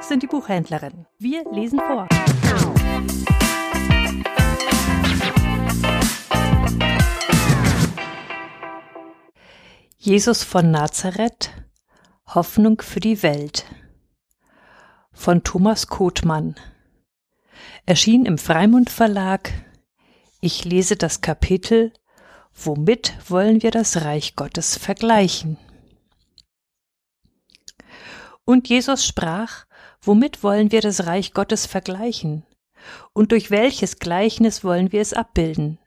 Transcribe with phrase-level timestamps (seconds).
[0.00, 1.06] sind die Buchhändlerinnen.
[1.18, 2.08] Wir lesen vor.
[9.98, 11.50] Jesus von Nazareth
[12.26, 13.66] Hoffnung für die Welt
[15.12, 16.56] von Thomas Kothmann
[17.86, 19.52] erschien im Freimund Verlag
[20.40, 21.92] Ich lese das Kapitel
[22.54, 25.56] Womit wollen wir das Reich Gottes vergleichen?
[28.44, 29.66] Und Jesus sprach,
[30.00, 32.44] womit wollen wir das Reich Gottes vergleichen?
[33.12, 35.78] Und durch welches Gleichnis wollen wir es abbilden?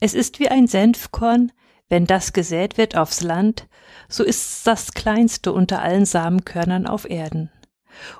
[0.00, 1.52] Es ist wie ein Senfkorn,
[1.88, 3.68] wenn das gesät wird aufs Land,
[4.08, 7.52] so ist's das kleinste unter allen Samenkörnern auf Erden.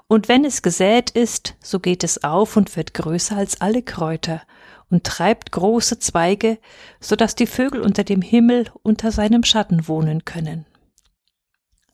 [0.07, 4.43] Und wenn es gesät ist, so geht es auf und wird größer als alle Kräuter
[4.89, 6.59] und treibt große Zweige,
[7.01, 10.65] so dass die Vögel unter dem Himmel unter seinem Schatten wohnen können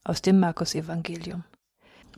[0.05, 1.45] aus dem Markus-Evangelium.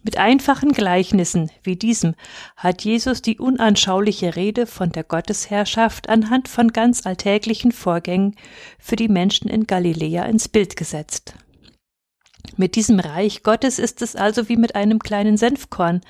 [0.03, 2.15] Mit einfachen Gleichnissen wie diesem
[2.57, 8.37] hat Jesus die unanschauliche Rede von der Gottesherrschaft anhand von ganz alltäglichen Vorgängen
[8.79, 11.35] für die Menschen in Galiläa ins Bild gesetzt.
[12.59, 16.03] Mit diesem Reich Gottes ist es also wie mit einem kleinen Senfkorn,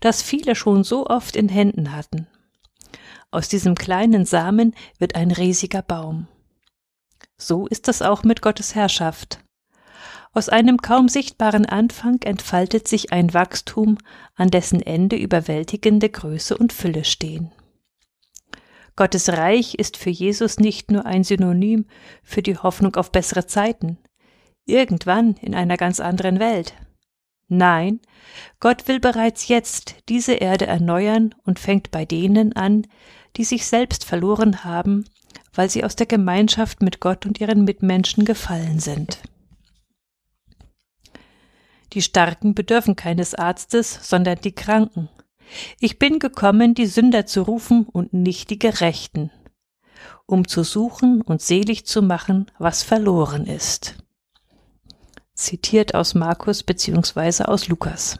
[0.00, 2.26] das viele schon so oft in Händen hatten.
[3.30, 6.26] Aus diesem kleinen Samen wird ein riesiger Baum.
[7.36, 9.38] So ist es auch mit Gottes Herrschaft.
[10.38, 13.98] Aus einem kaum sichtbaren Anfang entfaltet sich ein Wachstum,
[14.36, 17.50] an dessen Ende überwältigende Größe und Fülle stehen.
[18.94, 21.86] Gottes Reich ist für Jesus nicht nur ein Synonym
[22.22, 23.98] für die Hoffnung auf bessere Zeiten,
[24.64, 26.72] irgendwann in einer ganz anderen Welt.
[27.48, 27.98] Nein,
[28.60, 32.86] Gott will bereits jetzt diese Erde erneuern und fängt bei denen an,
[33.36, 35.04] die sich selbst verloren haben,
[35.52, 39.18] weil sie aus der Gemeinschaft mit Gott und ihren Mitmenschen gefallen sind.
[41.92, 45.08] Die Starken bedürfen keines Arztes, sondern die Kranken.
[45.80, 49.30] Ich bin gekommen, die Sünder zu rufen und nicht die Gerechten,
[50.26, 53.96] um zu suchen und selig zu machen, was verloren ist.
[55.34, 57.44] Zitiert aus Markus bzw.
[57.44, 58.18] aus Lukas.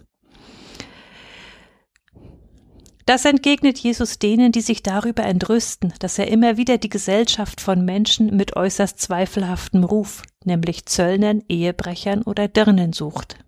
[3.04, 7.82] Das entgegnet Jesus denen, die sich darüber entrüsten, dass er immer wieder die Gesellschaft von
[7.82, 13.38] Menschen mit äußerst zweifelhaftem Ruf, nämlich Zöllnern, Ehebrechern oder Dirnen sucht.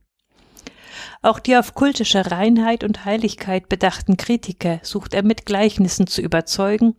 [1.23, 6.97] Auch die auf kultische Reinheit und Heiligkeit bedachten Kritiker sucht er mit Gleichnissen zu überzeugen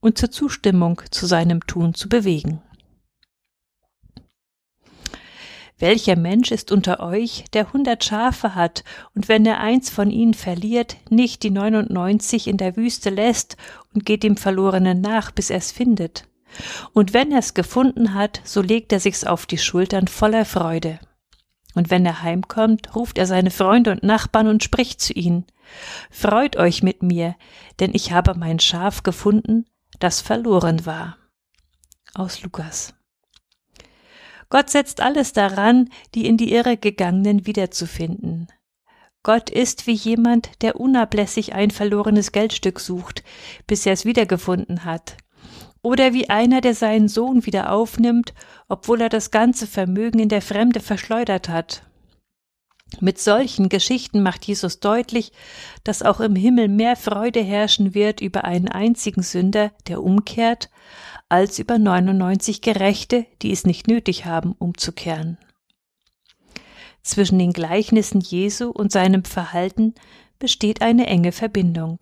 [0.00, 2.62] und zur Zustimmung zu seinem Tun zu bewegen.
[5.80, 8.82] Welcher Mensch ist unter euch, der hundert Schafe hat,
[9.14, 13.56] und wenn er eins von ihnen verliert, nicht die neunundneunzig in der Wüste lässt
[13.94, 16.26] und geht dem Verlorenen nach, bis er es findet?
[16.94, 20.98] Und wenn er es gefunden hat, so legt er sich's auf die Schultern voller Freude.
[21.74, 25.46] Und wenn er heimkommt, ruft er seine Freunde und Nachbarn und spricht zu ihnen.
[26.10, 27.36] Freut euch mit mir,
[27.78, 29.66] denn ich habe mein Schaf gefunden,
[29.98, 31.18] das verloren war.
[32.14, 32.94] Aus Lukas.
[34.50, 38.48] Gott setzt alles daran, die in die Irre gegangenen wiederzufinden.
[39.22, 43.22] Gott ist wie jemand, der unablässig ein verlorenes Geldstück sucht,
[43.66, 45.16] bis er es wiedergefunden hat
[45.82, 48.34] oder wie einer, der seinen Sohn wieder aufnimmt,
[48.68, 51.82] obwohl er das ganze Vermögen in der Fremde verschleudert hat.
[53.00, 55.32] Mit solchen Geschichten macht Jesus deutlich,
[55.84, 60.70] dass auch im Himmel mehr Freude herrschen wird über einen einzigen Sünder, der umkehrt,
[61.28, 65.36] als über 99 Gerechte, die es nicht nötig haben, umzukehren.
[67.02, 69.94] Zwischen den Gleichnissen Jesu und seinem Verhalten
[70.38, 71.98] besteht eine enge Verbindung.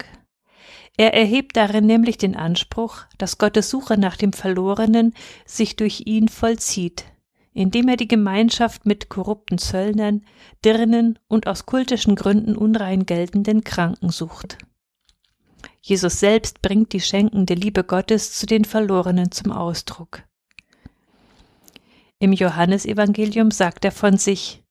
[0.97, 5.15] Er erhebt darin nämlich den Anspruch, dass Gottes Suche nach dem Verlorenen
[5.45, 7.05] sich durch ihn vollzieht,
[7.53, 10.25] indem er die Gemeinschaft mit korrupten Zöllnern,
[10.65, 14.59] Dirnen und aus kultischen Gründen unrein geltenden Kranken sucht.
[15.83, 20.23] Jesus selbst bringt die schenkende Liebe Gottes zu den Verlorenen zum Ausdruck.
[22.19, 24.63] Im Johannesevangelium sagt er von sich,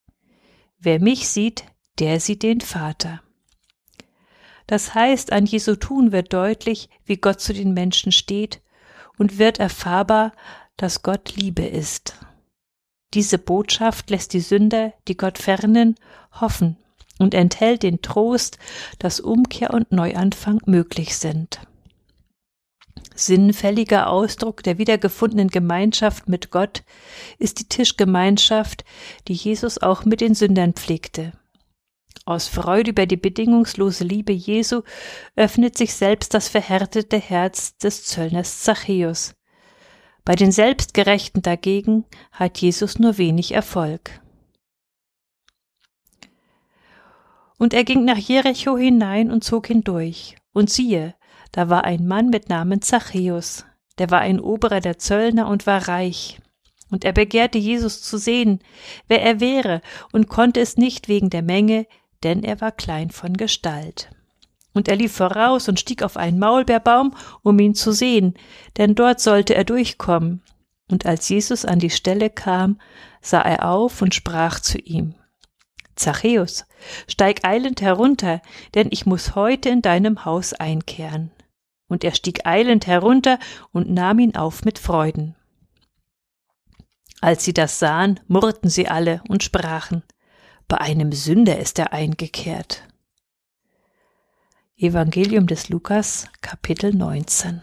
[0.77, 1.63] Wer mich sieht,
[1.99, 3.21] der sieht den Vater.
[4.67, 8.61] Das heißt, an Jesu Tun wird deutlich, wie Gott zu den Menschen steht
[9.17, 10.31] und wird erfahrbar,
[10.77, 12.15] dass Gott Liebe ist.
[13.13, 15.95] Diese Botschaft lässt die Sünder, die Gott fernen,
[16.31, 16.77] hoffen
[17.17, 18.57] und enthält den Trost,
[18.99, 21.61] dass Umkehr und Neuanfang möglich sind.
[23.15, 26.83] Sinnfälliger Ausdruck der wiedergefundenen Gemeinschaft mit Gott
[27.39, 28.83] ist die Tischgemeinschaft,
[29.29, 31.31] die Jesus auch mit den Sündern pflegte.
[32.25, 34.81] Aus Freude über die bedingungslose Liebe Jesu
[35.35, 39.35] öffnet sich selbst das verhärtete Herz des Zöllners Zachäus.
[40.23, 44.21] Bei den Selbstgerechten dagegen hat Jesus nur wenig Erfolg.
[47.57, 50.35] Und er ging nach Jericho hinein und zog hindurch.
[50.51, 51.15] Und siehe,
[51.51, 53.65] da war ein Mann mit Namen Zachäus,
[53.97, 56.39] der war ein Oberer der Zöllner und war reich.
[56.91, 58.59] Und er begehrte Jesus zu sehen,
[59.07, 59.81] wer er wäre,
[60.11, 61.87] und konnte es nicht wegen der Menge,
[62.25, 64.09] denn er war klein von Gestalt.
[64.73, 68.33] Und er lief voraus und stieg auf einen Maulbeerbaum, um ihn zu sehen,
[68.77, 70.41] denn dort sollte er durchkommen.
[70.89, 72.81] Und als Jesus an die Stelle kam,
[73.21, 75.13] sah er auf und sprach zu ihm,
[75.95, 76.65] Zachäus,
[77.07, 78.41] steig eilend herunter,
[78.73, 81.31] denn ich muss heute in deinem Haus einkehren.
[81.87, 83.37] Und er stieg eilend herunter
[83.71, 85.35] und nahm ihn auf mit Freuden.
[87.21, 90.03] Als sie das sahen, murrten sie alle und sprachen,
[90.67, 92.83] bei einem Sünder ist er eingekehrt.
[94.77, 97.61] Evangelium des Lukas, Kapitel 19